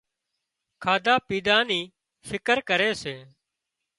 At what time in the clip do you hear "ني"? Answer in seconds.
1.69-1.81